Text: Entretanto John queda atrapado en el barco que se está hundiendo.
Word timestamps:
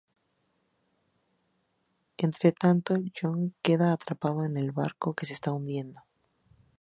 Entretanto 2.27 2.95
John 3.15 3.53
queda 3.61 3.87
atrapado 3.93 4.43
en 4.45 4.57
el 4.57 4.71
barco 4.71 5.13
que 5.13 5.27
se 5.27 5.35
está 5.35 5.51
hundiendo. 5.51 6.01